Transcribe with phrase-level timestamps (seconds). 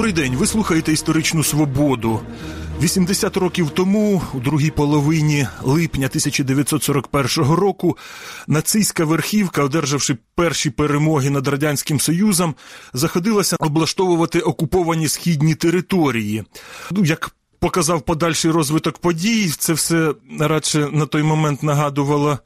[0.00, 0.36] Добрий день.
[0.36, 2.20] Ви слухаєте історичну свободу.
[2.82, 7.96] 80 років тому, у другій половині липня 1941 року,
[8.46, 12.54] нацистська верхівка, одержавши перші перемоги над радянським союзом,
[12.92, 16.44] заходилася облаштовувати окуповані східні території.
[16.90, 17.30] Ну, як
[17.60, 19.52] Показав подальший розвиток подій.
[19.58, 22.38] Це все радше на той момент нагадувало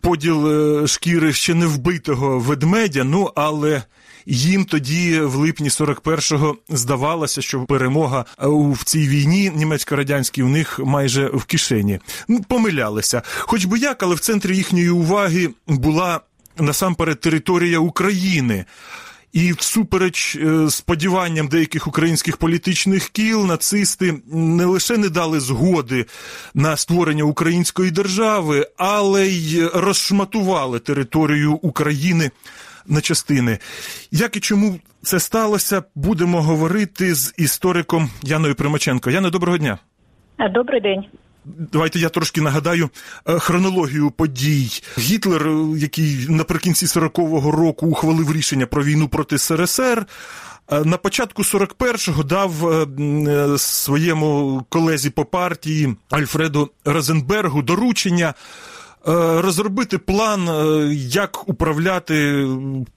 [0.00, 3.04] поділ е, шкіри ще не вбитого ведмедя.
[3.04, 3.82] Ну але
[4.26, 11.26] їм тоді, в липні 41-го, здавалося, що перемога в цій війні німецько-радянській у них майже
[11.26, 12.00] в кишені.
[12.28, 13.22] Ну, помилялися.
[13.38, 16.20] Хоч би як, але в центрі їхньої уваги була
[16.58, 18.64] насамперед територія України.
[19.32, 26.06] І всупереч е, сподіванням деяких українських політичних кіл, нацисти не лише не дали згоди
[26.54, 32.30] на створення української держави, але й розшматували територію України
[32.86, 33.58] на частини.
[34.10, 39.10] Як і чому це сталося, будемо говорити з істориком Яною Примаченко.
[39.10, 39.78] Яна, доброго дня.
[40.54, 41.04] Добрий день.
[41.44, 42.90] Давайте я трошки нагадаю
[43.26, 44.68] е, хронологію подій.
[44.98, 50.06] Гітлер, е, який наприкінці 40-го року ухвалив рішення про війну проти СРСР.
[50.72, 52.52] Е, на початку 41-го дав
[53.60, 58.34] своєму колезі по партії Альфреду Розенбергу доручення
[59.06, 60.48] розробити план,
[60.92, 62.46] як управляти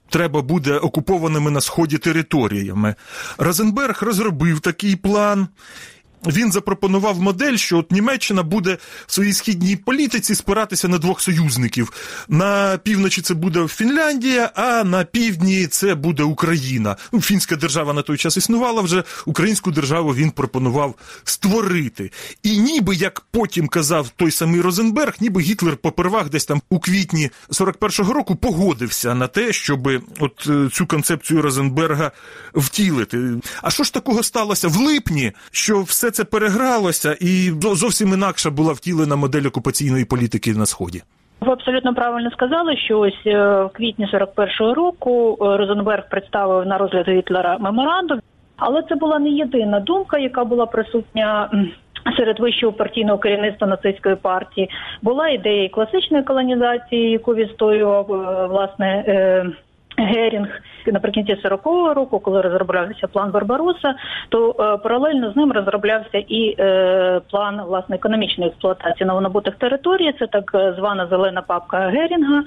[0.08, 2.94] треба буде окупованими на сході територіями.
[3.38, 5.48] Розенберг розробив такий план.
[6.26, 11.92] Він запропонував модель, що от Німеччина буде в своїй східній політиці спиратися на двох союзників.
[12.28, 16.96] На півночі це буде Фінляндія, а на півдні це буде Україна.
[17.12, 19.04] Ну, Фінська держава на той час існувала вже.
[19.26, 20.94] Українську державу він пропонував
[21.24, 22.10] створити.
[22.42, 27.30] І ніби як потім казав той самий Розенберг, ніби Гітлер попервах десь там у квітні
[27.48, 29.88] 41-го року погодився на те, щоб
[30.18, 32.10] от е, цю концепцію Розенберга
[32.54, 33.18] втілити.
[33.62, 35.32] А що ж такого сталося в липні?
[35.50, 41.02] Що все все це перегралося, і зовсім інакша була втілена модель окупаційної політики на сході.
[41.40, 46.78] Ви абсолютно правильно сказали, що ось е, в квітні 41-го року е, Розенберг представив на
[46.78, 48.20] розгляд Гітлера меморандум,
[48.56, 51.50] але це була не єдина думка, яка була присутня.
[52.16, 54.70] Серед вищого партійного керівництва нацистської партії
[55.02, 59.04] була ідея класичної колонізації, яку відстоював е, власне
[59.98, 60.48] Герінг
[60.92, 63.94] наприкінці 40-го року, коли розроблявся план Барбароса,
[64.28, 70.14] то е, паралельно з ним розроблявся і е, план власне економічної експлуатації новонабутих територій.
[70.18, 72.44] Це так е, звана зелена папка Герінга,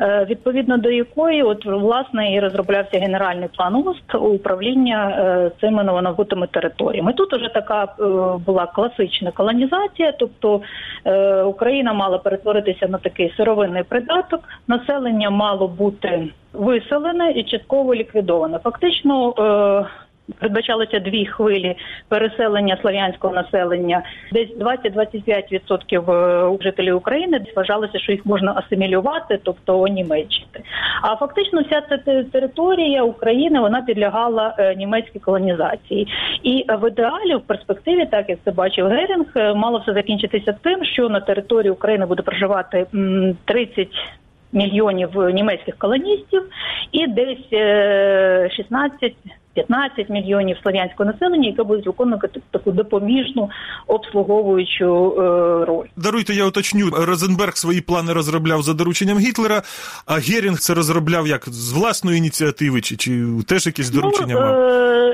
[0.00, 7.12] відповідно до якої, от власне, і розроблявся генеральний план УСТ управління цими новонабутими територіями.
[7.12, 7.88] Тут уже така
[8.46, 10.60] була класична колонізація, тобто
[11.46, 16.28] Україна мала перетворитися на такий сировинний придаток, населення мало бути
[16.58, 18.58] виселене і частково ліквідоване.
[18.58, 21.76] Фактично е, передбачалося дві хвилі
[22.08, 24.02] переселення слав'янського населення.
[24.32, 30.62] Десь 20-25% е, жителів України вважалося, що їх можна асимілювати, тобто онімечити.
[31.02, 36.08] А фактично, вся ця територія України вона підлягала е, німецькій колонізації.
[36.42, 41.08] І в ідеалі в перспективі, так як це бачив Герінг, мало все закінчитися тим, що
[41.08, 42.86] на території України буде проживати
[43.44, 43.88] 30
[44.52, 46.42] мільйонів німецьких колоністів
[46.92, 47.48] і десь
[48.56, 49.12] 16 е,
[49.56, 53.50] 15 мільйонів слов'янського населення, яке будуть виконувати таку допоміжну
[53.86, 55.20] обслуговуючу е,
[55.64, 55.86] роль.
[55.96, 56.90] Даруйте, я уточню.
[56.90, 59.62] Розенберг свої плани розробляв за дорученням Гітлера,
[60.06, 64.40] а Герінг це розробляв як з власної ініціативи, чи чи теж якісь ну, доручення ну,
[64.40, 65.05] мав?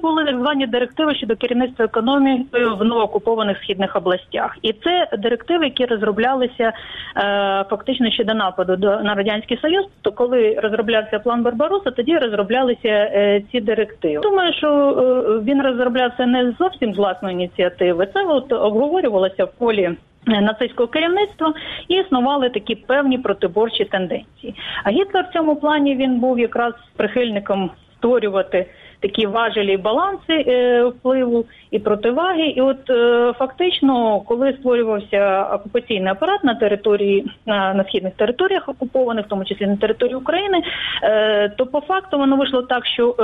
[0.00, 5.08] Е, е, були так звані директиви щодо керівництва економіки в новоокупованих східних областях, і це
[5.18, 6.72] директиви, які розроблялися
[7.16, 9.86] е, фактично ще до нападу до на радянський союз.
[10.02, 14.22] То коли розроблявся план Барбароса, тоді розроблялися е, ці директиви.
[14.22, 18.08] Думаю, що е, він розроблявся не зовсім з власної ініціативи.
[18.14, 19.90] Це от обговорювалося в полі.
[20.26, 21.54] Нацистського керівництва
[21.88, 24.54] і існували такі певні протиборчі тенденції.
[24.84, 28.66] А Гітлер в цьому плані він був якраз прихильником створювати
[29.00, 32.42] такі важелі баланси е, впливу і противаги.
[32.42, 39.26] І от е, фактично, коли створювався окупаційний апарат на території на, на східних територіях окупованих,
[39.26, 40.62] в тому числі на території України,
[41.02, 43.14] е, то по факту воно вийшло так, що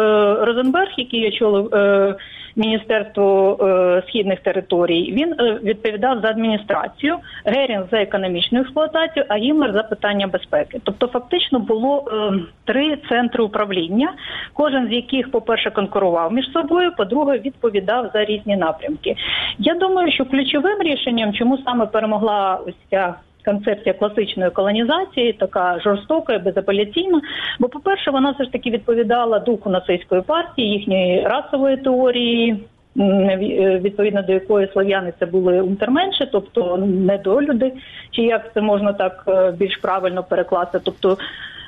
[0.42, 1.70] Розенберг, який очолив
[2.56, 9.72] Міністерство е, східних територій, він е, відповідав за адміністрацію, Герінг за економічну експлуатацію, а Гімлер
[9.72, 10.80] за питання безпеки.
[10.84, 12.32] Тобто, фактично було е,
[12.64, 14.12] три центри управління,
[14.52, 19.16] кожен з яких, по перше, конкурував між собою, по-друге, відповідав за різні напрямки.
[19.58, 23.14] Я думаю, що ключовим рішенням, чому саме перемогла ось ця
[23.46, 27.20] концепція класичної колонізації, така жорстока, і безапеляційна.
[27.60, 32.56] Бо, по-перше, вона все ж таки відповідала духу нацистської партії, їхньої расової теорії.
[33.80, 37.72] Відповідно до якої слов'яни це були унтерменші, тобто недолюди,
[38.10, 39.24] чи як це можна так
[39.58, 41.18] більш правильно перекласти, тобто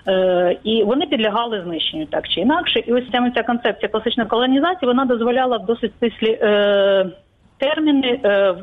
[0.09, 2.79] Е, і вони підлягали знищенню так чи інакше.
[2.79, 7.07] І ось саме ця концепція класичної колонізації вона дозволяла досить стислі е,
[7.59, 8.21] терміни.
[8.25, 8.55] Е,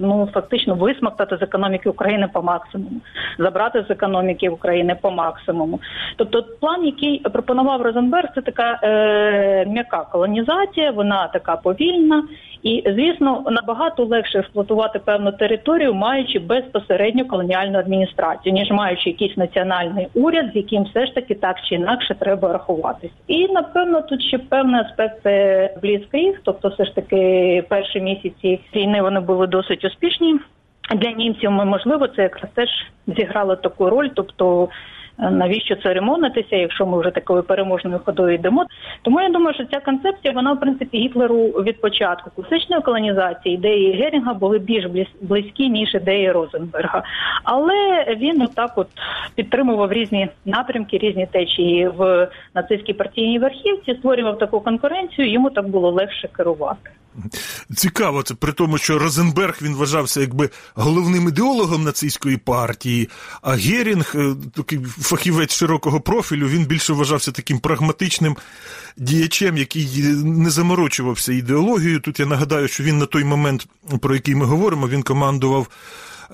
[0.00, 3.00] Ну, фактично висмоктати з економіки України по максимуму,
[3.38, 5.80] забрати з економіки України по максимуму.
[6.16, 12.22] Тобто, план, який пропонував Розенберг, це така е, м'яка колонізація, вона така повільна,
[12.64, 20.06] і звісно, набагато легше експлуатувати певну територію, маючи безпосередньо колоніальну адміністрацію, ніж маючи якийсь національний
[20.14, 23.10] уряд, з яким все ж таки так чи інакше треба рахуватись.
[23.26, 25.22] І напевно тут ще певний аспект
[25.82, 30.36] близьких, тобто, все ж таки, перші місяці війни вони були досить успішні.
[30.96, 32.68] Для німців можливо це якраз теж
[33.06, 34.68] зіграло таку роль, тобто
[35.18, 38.66] навіщо церемонитися, якщо ми вже такою переможною ходою йдемо.
[39.02, 43.92] Тому я думаю, що ця концепція вона в принципі Гітлеру від початку класичної колонізації ідеї
[43.92, 44.84] Герінга були більш
[45.20, 47.02] близькі ніж ідеї Розенберга.
[47.44, 48.88] Але він отак от
[49.34, 55.32] підтримував різні напрямки, різні течії в нацистській партійній верхівці, створював таку конкуренцію.
[55.32, 56.90] Йому так було легше керувати.
[57.76, 63.08] Цікаво, це при тому, що Розенберг він вважався якби головним ідеологом нацистської партії,
[63.42, 68.36] а Герінг, е, такий фахівець широкого профілю, він більше вважався таким прагматичним
[68.96, 72.00] діячем, який не заморочувався ідеологією.
[72.00, 73.66] Тут я нагадаю, що він на той момент,
[74.00, 75.68] про який ми говоримо, він командував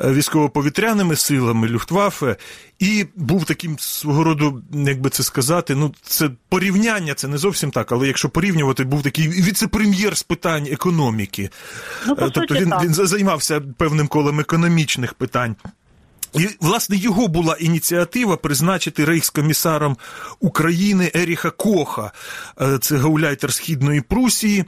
[0.05, 2.37] Е, військово-повітряними силами Люфтваффе,
[2.79, 7.71] і був таким свого роду, як би це сказати, ну це порівняння, це не зовсім
[7.71, 11.51] так, але якщо порівнювати, був такий віце-прем'єр з питань економіки.
[12.07, 15.57] Ну, по тобто він, він займався певним колом економічних питань.
[16.35, 19.97] І, власне, його була ініціатива призначити рейхскомісаром
[20.41, 22.13] України Еріха Коха,
[22.61, 24.65] е, це гауляйтер Східної Прусії.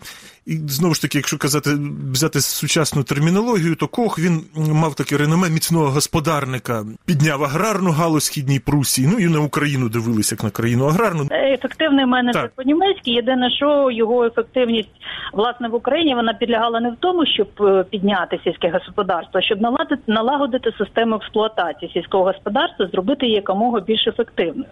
[0.46, 1.70] І знову ж таки, якщо казати,
[2.12, 8.60] взяти сучасну термінологію, то Кох він мав таке реноме міцного господарника, підняв аграрну галузь східній
[8.60, 9.08] Прусії.
[9.12, 11.28] Ну і на Україну дивилися як на країну аграрну.
[11.30, 13.10] Ефективний менеджер по німецьки.
[13.10, 14.88] Єдине, що його ефективність
[15.32, 19.60] власне в Україні вона підлягала не в тому, щоб е, підняти сільське господарство, а щоб
[19.60, 24.70] наладити налагодити систему експлуатації сільського господарства, зробити її якомога більш ефективною.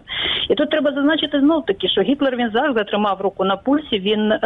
[0.49, 3.99] І тут треба зазначити знов таки, що Гітлер він завжди тримав руку на пульсі.
[3.99, 4.39] Він е,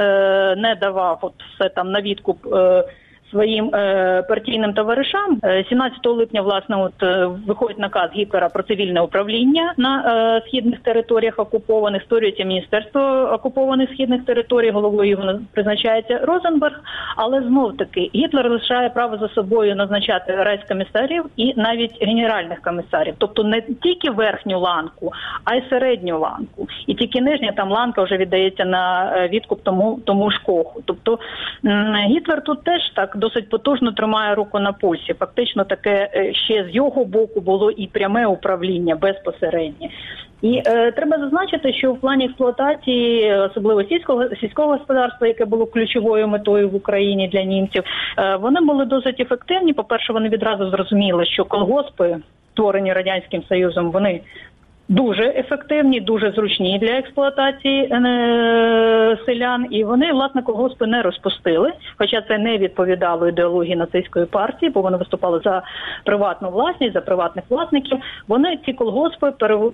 [0.57, 2.53] не давав от все там на відкуп.
[2.53, 2.83] Е,
[3.29, 5.39] своїм е, партійним товаришам
[5.69, 11.39] 17 е, липня власне от е, виходить наказ Гітлера про цивільне управління на східних територіях
[11.39, 12.03] окупованих.
[12.03, 13.01] Створюється міністерство
[13.33, 14.71] окупованих східних територій.
[14.71, 16.79] Головою його призначається Розенберг.
[17.15, 23.43] Але знов таки Гітлер лишає право за собою назначати райскомісарів і навіть генеральних комісарів, тобто
[23.43, 25.11] не тільки верхню ланку,
[25.43, 26.67] а й середню ланку.
[26.87, 30.81] І тільки нижня там ланка вже віддається на відкуп тому тому ж коху.
[30.85, 31.19] Тобто
[32.07, 35.13] Гітлер тут теж так досить потужно тримає руку на пульсі.
[35.13, 39.89] Фактично, таке е, ще з його боку було і пряме управління безпосереднє.
[40.41, 46.27] І е, треба зазначити, що в плані експлуатації, особливо сільського сільського господарства, яке було ключовою
[46.27, 47.83] метою в Україні для німців,
[48.17, 49.73] е, вони були досить ефективні.
[49.73, 52.17] По перше, вони відразу зрозуміли, що колгоспи,
[52.51, 54.21] створені радянським союзом, вони
[54.87, 61.71] дуже ефективні, дуже зручні для експлуатації е, селян, і вони власне колгоспи не розпустили.
[61.97, 65.61] Хоча це не відповідало ідеології нацистської партії, бо вони виступали за
[66.03, 67.97] приватну власність, за приватних власників.
[68.27, 69.31] Вони ці колгоспи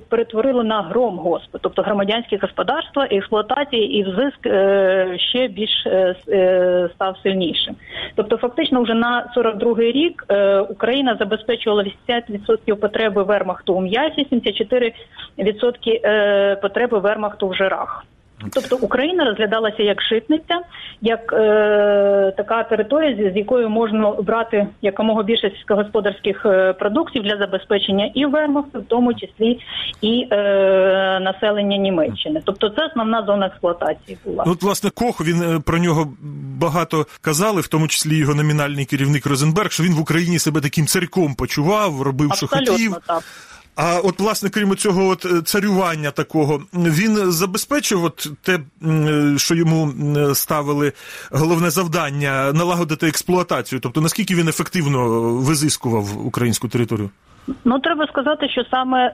[0.09, 7.75] перетворили на громгоспи, тобто громадянські господарства, експлуатації і взиск е, ще більш е, став сильнішим.
[8.15, 10.25] Тобто, фактично, вже на 42-й рік
[10.69, 15.00] Україна забезпечувала 80% потреби вермахту у м'ясі, 74% відсотки
[15.37, 18.05] е, потреби вермахту в жирах.
[18.53, 20.59] Тобто Україна розглядалася як шитниця,
[21.01, 28.11] як е, така територія, з якою можна брати якомога більше сільськогосподарських е, продуктів для забезпечення
[28.15, 29.59] і вермахту, в тому числі
[30.01, 30.35] і е,
[31.19, 32.41] населення Німеччини.
[32.45, 34.43] Тобто, це основна зона експлуатації була.
[34.47, 36.13] Ну, от, власне, Кох він е, про нього
[36.59, 40.85] багато казали, в тому числі його номінальний керівник Розенберг, що він в Україні себе таким
[40.85, 42.97] царьком почував, робив, Абсолютно, що хотів.
[43.07, 43.23] Так.
[43.75, 49.55] А от, власне, крім цього от е, царювання такого, він забезпечив от те, е, що
[49.55, 49.93] йому
[50.35, 50.93] ставили
[51.31, 53.79] головне завдання налагодити експлуатацію.
[53.79, 57.09] Тобто, наскільки він ефективно визискував українську територію?
[57.65, 59.11] Ну треба сказати, що саме е,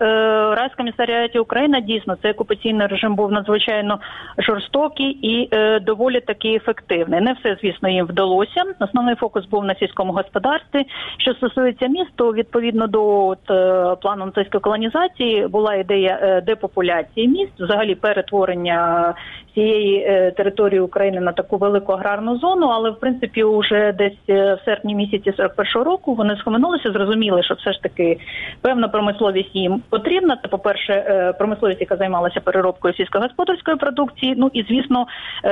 [0.56, 4.00] Райскомісаріаті України дійсно цей окупаційний режим був надзвичайно
[4.38, 7.22] жорстокий і е, доволі таки ефективний.
[7.22, 8.64] Не все, звісно, їм вдалося.
[8.80, 10.86] Основний фокус був на сільському господарстві.
[11.18, 17.28] Що стосується міст, то відповідно до от, е, плану нацистської колонізації була ідея е, депопуляції
[17.28, 19.14] міст, взагалі перетворення
[19.58, 22.68] цієї е, території України на таку велику аграрну зону.
[22.68, 27.54] Але в принципі, уже десь е, в серпні місяці 41-го року вони схаменулися, зрозуміли, що
[27.54, 28.17] все ж таки
[28.62, 30.38] певна промисловість їм потрібна.
[30.42, 34.34] Це, по перше, е, промисловість, яка займалася переробкою сільськогосподарської продукції.
[34.38, 35.08] Ну і звісно,
[35.46, 35.50] е,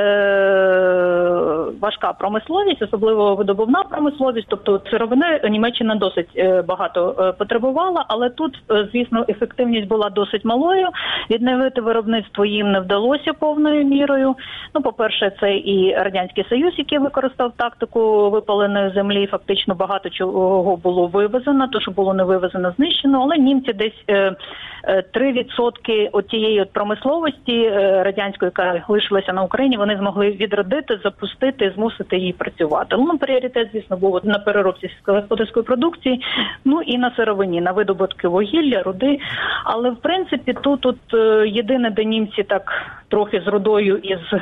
[1.81, 4.48] важка промисловість, особливо видобувна промисловість.
[4.50, 8.60] Тобто сировини Німеччина досить е, багато потребувала, але тут,
[8.91, 10.88] звісно, ефективність була досить малою.
[11.29, 14.36] Відновити виробництво їм не вдалося повною мірою.
[14.75, 19.27] Ну, по перше, це і радянський союз, який використав тактику випаленої землі.
[19.27, 23.21] Фактично багато чого було вивезено, то що було не вивезено, знищено.
[23.21, 24.35] Але німці десь е,
[24.83, 31.00] е, 3% от тієї от промисловості е, радянської, яка лишилася на Україні, вони змогли відродити,
[31.03, 32.95] запустити, змусити її працювати.
[33.00, 36.21] Ну, пріоритет, звісно, був на переробці сільськогосподарської продукції,
[36.65, 39.19] ну і на сировині, на видобутки вугілля, руди.
[39.63, 42.71] Але в принципі, тут от е, єдине, де німці так
[43.07, 44.39] трохи з рудою і з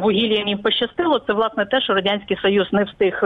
[0.00, 3.20] вугіллям їм пощастило, це власне те, що радянський союз не встиг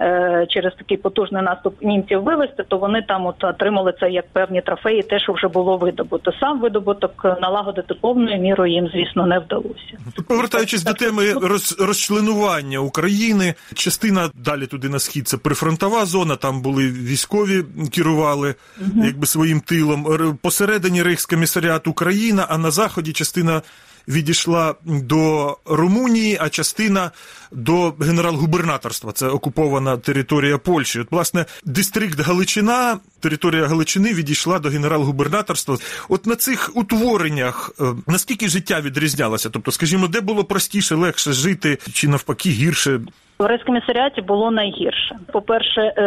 [0.00, 4.62] е, через такий потужний наступ німців вивести, то вони там от отримали це як певні
[4.62, 6.32] трофеї, те, що вже було видобуто.
[6.40, 9.98] Сам видобуток е, налагодити повною мірою їм, звісно, не вдалося.
[10.28, 16.36] Повертаючись до теми роз, розчленування України, частина далі туди на схід це прифронтова зона.
[16.36, 18.54] Там були військові, керували
[18.96, 20.38] якби своїм тилом.
[20.42, 23.62] Посередині Рейхскомісаріат Україна, а на заході частина
[24.08, 27.10] відійшла до Румунії, а частина
[27.52, 29.12] до генерал-губернаторства.
[29.12, 31.00] Це окупована територія Польщі.
[31.00, 35.78] От, власне, дистрикт Галичина, територія Галичини відійшла до генерал-губернаторства.
[36.08, 39.50] От на цих утвореннях е, наскільки життя відрізнялося?
[39.50, 43.00] Тобто, скажімо, де було простіше, легше жити, чи навпаки гірше?
[43.38, 45.16] В рейскомісаріаті було найгірше.
[45.32, 46.02] По-перше, е,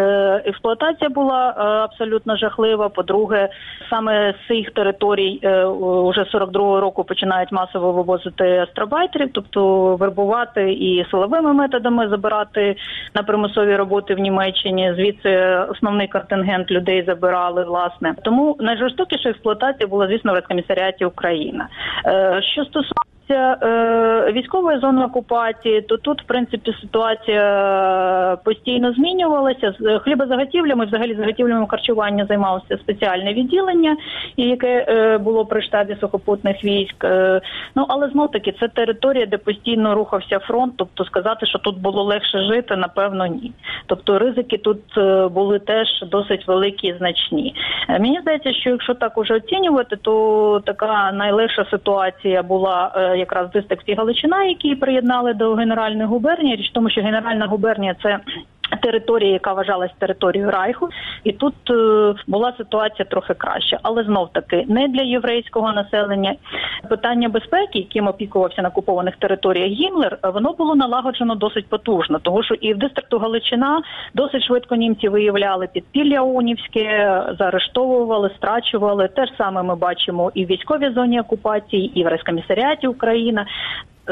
[0.46, 2.90] експлуатація була е, абсолютно жахлива.
[2.90, 3.50] По-друге,
[3.90, 11.06] саме з цих територій е, уже 42-го року починають масово вивозити астробайтерів, тобто вербувати і
[11.12, 12.76] силовими методами забирати
[13.16, 14.94] на примусові роботи в Німеччині.
[14.96, 15.38] Звідси
[15.70, 18.16] основний контингент людей забирали власне.
[18.24, 21.68] Тому найжорстокіша експлуатація була, звісно, в рейскомісаріаті Україна.
[22.54, 27.44] Що стосується е, військової зони окупації, то тут, в принципі, ситуація
[28.34, 29.74] е, постійно змінювалася.
[29.80, 33.98] З хлібозаготівлями, взагалі заготівлями харчування займалося спеціальне відділення,
[34.38, 37.04] яке е, було при штабі сухопутних військ.
[37.04, 37.42] Е,
[37.76, 40.74] ну але знов таки це територія, де постійно рухався фронт.
[40.78, 43.52] Тобто сказати, що тут було легше жити, напевно, ні.
[43.86, 47.56] Тобто ризики тут е, були теж досить великі і значні.
[47.90, 53.50] Е, Мені здається, що якщо так уже оцінювати, то така найлегша ситуація була е, якраз
[53.50, 53.52] в
[53.92, 56.56] і Галичина, які приєднали до генеральної губернії.
[56.56, 58.20] Річ в тому, що генеральна губернія це.
[58.82, 60.90] Територія, яка вважалась територією Райху,
[61.24, 66.36] і тут е, була ситуація трохи краща, але знов таки не для єврейського населення.
[66.90, 72.54] Питання безпеки, яким опікувався на окупованих територіях Гімлер, воно було налагоджено досить потужно, тому що
[72.54, 73.82] і в дистрикту Галичина
[74.14, 79.08] досить швидко німці виявляли підпілля унівське, заарештовували, страчували.
[79.08, 83.46] Те ж саме ми бачимо і в військовій зоні окупації, і в райскомісаріаті Україна.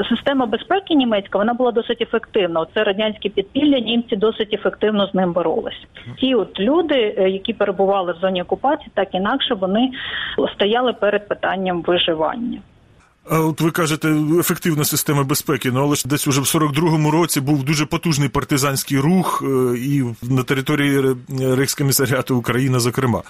[0.09, 2.65] Система безпеки німецька вона була досить ефективна.
[2.73, 3.79] Це радянське підпілля.
[3.79, 5.81] Німці досить ефективно з ним боролись.
[6.19, 9.91] Ті от люди, е, які перебували в зоні окупації, так інакше вони
[10.55, 12.59] стояли перед питанням виживання.
[13.31, 14.07] А от ви кажете,
[14.39, 18.99] ефективна система безпеки, ну але ж десь уже в 42-му році був дуже потужний партизанський
[18.99, 23.21] рух е, і на території Ре- Рейхскомісаріату Україна, зокрема.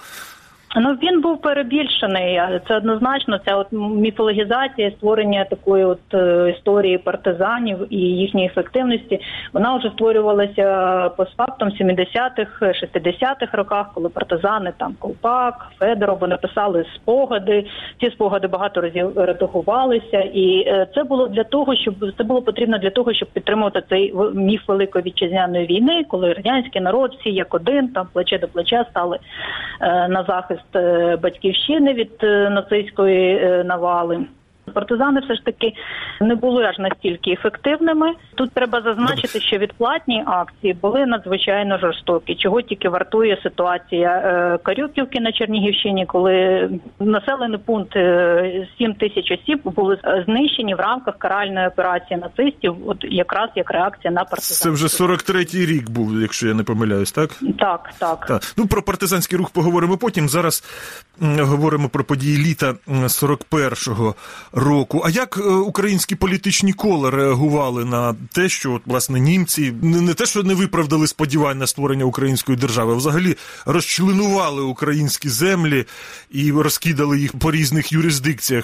[0.75, 2.41] Ну він був перебільшений.
[2.67, 3.39] Це однозначно.
[3.45, 9.19] Ця от міфологізація, створення такої от е, історії партизанів і їхньої ефективності.
[9.53, 16.85] Вона вже створювалася постфактом в 70-х, 60-х роках, коли партизани там Колпак, Федоров вони писали
[16.95, 17.65] спогади.
[17.99, 22.77] Ці спогади багато разів редагувалися, і е, це було для того, щоб це було потрібно
[22.77, 27.87] для того, щоб підтримувати цей міф великої вітчизняної війни, коли радянський народ всі як один
[27.87, 29.19] там плече до плеча стали
[29.81, 34.25] е, на захист е, батьківщини від е, нацистської е, навали.
[34.69, 35.73] Партизани все ж таки
[36.21, 38.13] не були аж настільки ефективними.
[38.35, 42.35] Тут треба зазначити, що відплатні акції були надзвичайно жорстокі.
[42.35, 47.93] Чого тільки вартує ситуація е, Карюківки на Чернігівщині, коли населений пункт
[48.77, 52.75] 7 тисяч осіб були знищені в рамках каральної операції нацистів.
[52.85, 54.57] От якраз як реакція на партизан.
[54.57, 57.29] Це вже 43-й рік був, якщо я не помиляюсь, так?
[57.59, 58.25] Так, так.
[58.25, 58.41] так.
[58.57, 60.29] Ну про партизанський рух поговоримо потім.
[60.29, 60.63] Зараз
[61.39, 64.15] говоримо про події літа 41-го
[64.59, 65.01] року.
[65.05, 70.25] А як е, українські політичні кола реагували на те, що от, власне німці не те,
[70.25, 73.35] що не виправдали сподівань на створення української держави, а взагалі
[73.65, 75.85] розчленували українські землі
[76.31, 78.63] і розкидали їх по різних юрисдикціях?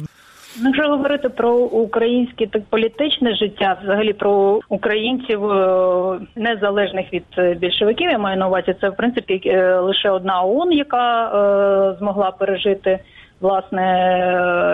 [0.61, 7.53] Ну, якщо говорити про українське так політичне життя, взагалі про українців е, незалежних від е,
[7.53, 12.99] більшовиків, я маю на увазі, це в принципі е, лише одна ООН, яка змогла пережити.
[13.45, 13.83] Власне,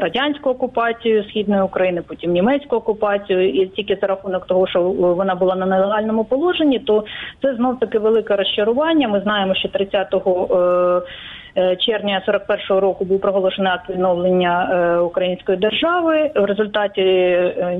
[0.02, 5.56] радянську окупацію східної України, потім німецьку окупацію, і тільки за рахунок того, що вона була
[5.56, 7.04] на нелегальному положенні, то
[7.42, 9.08] це знов таки велике розчарування.
[9.08, 11.04] Ми знаємо, що 30-го
[11.58, 16.32] Е, червня 41-го року був проголошений акт відновлення е, української держави.
[16.36, 17.80] В результаті е,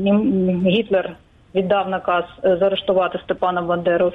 [0.66, 1.16] Гітлер
[1.56, 4.14] віддав наказ заарештувати Степана Бандеру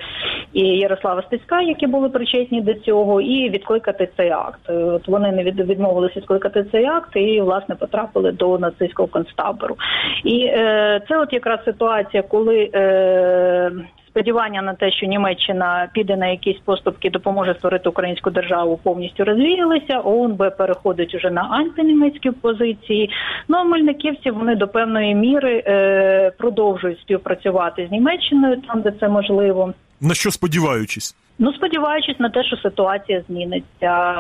[0.52, 4.70] і Ярослава Стецька, які були причетні до цього, і відкликати цей акт.
[4.70, 9.76] От вони не відмовилися відкликати цей акт і власне потрапили до нацистського концтабору.
[10.24, 12.70] І е, це от якраз ситуація, коли.
[12.74, 13.72] Е,
[14.16, 20.00] сподівання на те, що Німеччина піде на якісь поступки, допоможе створити українську державу, повністю розвіялися.
[20.04, 23.11] ОУНБ переходить уже на антинімецькі позиції.
[23.49, 29.08] Ну а мельниківці вони до певної міри е, продовжують співпрацювати з Німеччиною там, де це
[29.08, 29.75] можливо.
[30.00, 31.16] На що сподіваючись?
[31.38, 34.14] Ну, сподіваючись на те, що ситуація зміниться.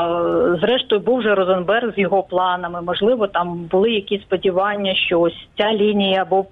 [0.60, 2.82] Зрештою, був вже Розенберг з його планами.
[2.82, 6.48] Можливо, там були якісь сподівання, що ось ця лінія, бо в,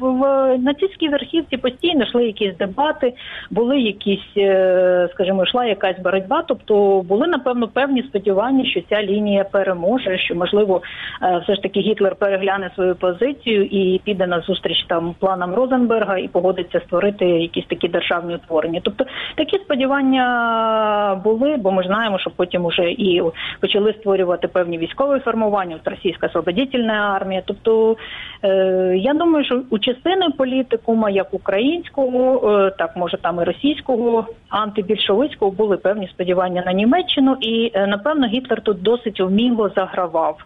[0.00, 0.22] в
[0.58, 3.14] нацистській верхівці постійно йшли якісь дебати,
[3.50, 6.44] були якісь, е, скажімо, йшла якась боротьба.
[6.48, 10.18] Тобто були напевно певні сподівання, що ця лінія переможе.
[10.18, 10.82] Що можливо,
[11.22, 16.18] е, все ж таки Гітлер перегляне свою позицію і піде на зустріч там планам Розенберга
[16.18, 18.80] і погодиться створити якісь такі державні утворення.
[18.82, 19.04] Тобто
[19.36, 23.22] такі сподівання формування були, бо ми знаємо, що потім уже і
[23.60, 27.42] почали створювати певні військові формування, от російська освободительна армія.
[27.46, 27.96] Тобто
[28.42, 28.48] е,
[28.96, 35.50] я думаю, що у частини політикума, як українського, е, так може там і російського, антибільшовицького,
[35.50, 40.38] були певні сподівання на Німеччину, і е, напевно Гітлер тут досить вміло загравав.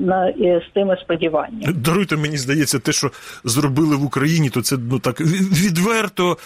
[0.00, 1.72] На з тими сподіваннями.
[1.72, 3.10] Даруйте, мені здається, те, що
[3.44, 6.36] зробили в Україні, то це ну так відверто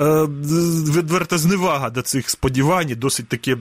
[0.00, 0.04] е,
[1.34, 3.56] відверта зневага до цих сподівань, досить таке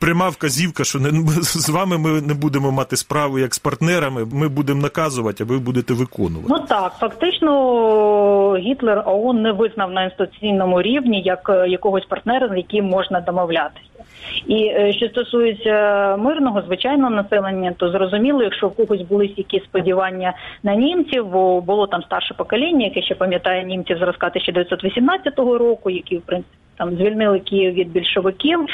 [0.00, 1.10] пряма вказівка, що не
[1.42, 4.24] з вами ми не будемо мати справу як з партнерами.
[4.32, 6.46] Ми будемо наказувати, а ви будете виконувати.
[6.48, 12.56] Ну так фактично Гітлер ООН не визнав на інституційному рівні як е, якогось партнера, з
[12.56, 13.86] яким можна домовлятися.
[14.46, 20.32] І е, що стосується мирного звичайного населення, то зрозуміло, якщо в когось були якісь сподівання
[20.62, 26.16] на німців, бо було там старше покоління, яке ще пам'ятає німців зразка 1918 року, які
[26.16, 28.66] в принципі там звільнили Київ від більшовиків.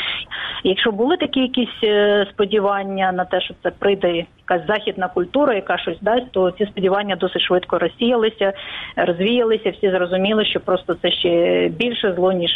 [0.65, 5.79] Якщо були такі якісь е, сподівання на те, що це прийде якась західна культура, яка
[5.79, 8.53] щось дасть, то ці сподівання досить швидко розсіялися,
[8.97, 9.71] розвіялися.
[9.71, 12.51] Всі зрозуміли, що просто це ще більше зло ніж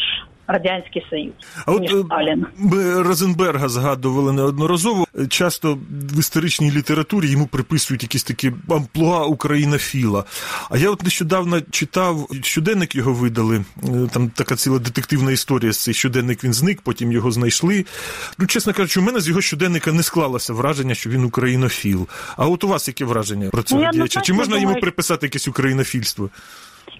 [0.46, 1.32] Радянський Союз.
[1.66, 2.46] А от е, Сталін.
[2.58, 5.06] ми Розенберга згадували неодноразово.
[5.28, 10.24] Часто в історичній літературі йому приписують якісь такі амплуа українофіла.
[10.70, 13.64] А я от нещодавно читав щоденник його видали.
[13.84, 17.84] Е, там така ціла детективна історія цей щоденник він зник, потім його знайшли.
[18.38, 21.81] Ну, чесно кажучи, у мене з його щоденника не склалося враження, що він українофіл.
[22.36, 24.20] А от у вас яке враження про цього ну, діяча?
[24.20, 24.68] Чи можна думаю...
[24.68, 26.30] йому приписати якесь українофільство?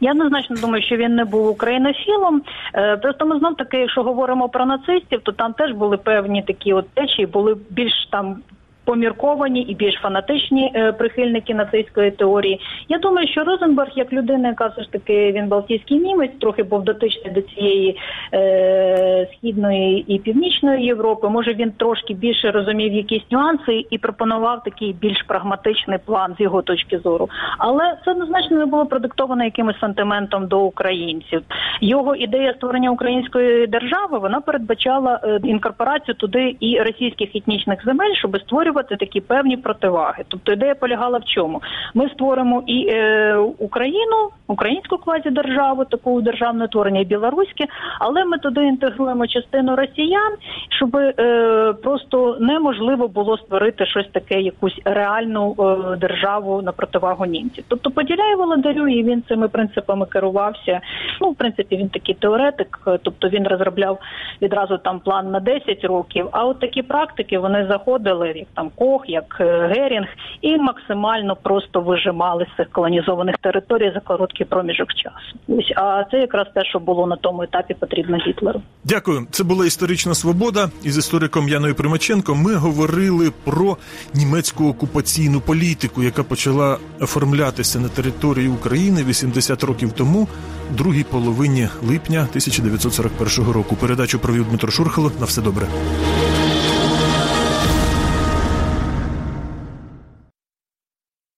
[0.01, 2.42] Я однозначно думаю, що він не був українофілом.
[2.75, 6.73] Е, просто ми знов таки, якщо говоримо про нацистів, то там теж були певні такі
[6.73, 8.37] от течії, були більш там
[8.85, 12.61] помірковані і більш фанатичні е, прихильники нацистської теорії.
[12.88, 16.85] Я думаю, що Розенберг, як людина, яка все ж таки він Балтійський німець, трохи був
[16.85, 17.99] дотичний до цієї
[18.35, 21.29] е, східної і північної Європи.
[21.29, 26.62] Може він трошки більше розумів якісь нюанси і пропонував такий більш прагматичний план з його
[26.62, 27.29] точки зору.
[27.59, 31.42] Але це однозначно не було продиктовано якимось сантиментом до українців.
[31.81, 38.40] Його ідея створення української держави вона передбачала е, інкорпорацію туди і російських етнічних земель, щоб
[38.40, 40.25] створювати створювати такі певні противаги.
[40.29, 41.63] Тобто ідея полягала в чому?
[41.95, 47.65] Ми створимо і е, Україну, українську квазідержаву, таку державне творення, і білоруське,
[48.01, 50.33] але ми туди інтегруємо частину росіян,
[50.69, 57.65] щоб е, просто неможливо було створити щось таке, якусь реальну е, державу на противагу німців.
[57.69, 60.81] Тобто поділяє володарю, і він цими принципами керувався.
[61.21, 63.99] Ну, в принципі, він такий теоретик, е, тобто він розробляв
[64.43, 66.29] відразу там план на 10 років.
[66.33, 69.44] А от такі практики вони заходили, як там Кох, як е,
[69.75, 70.07] Герінг,
[70.40, 75.38] і максимально просто вижимали з цих колонізованих територій за короткий проміжок часу.
[75.48, 78.62] Ось а це якраз те, що було на тому етапі потрібно Гітлеру.
[78.85, 79.27] Дякую.
[79.31, 80.70] Це була історична свобода.
[80.85, 83.77] Із істориком Яною Примаченко ми говорили про
[84.14, 90.29] німецьку окупаційну політику, яка почала оформлятися на території України 80 років тому,
[90.70, 93.77] другій половині липня 1941 року.
[93.81, 95.12] Передачу провів Дмитро Шурхало.
[95.20, 95.66] На все добре.